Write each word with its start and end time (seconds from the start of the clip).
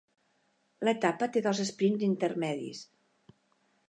L'etapa 0.87 1.27
té 1.35 1.43
dos 1.47 1.61
esprints 1.65 2.05
intermedis. 2.07 2.81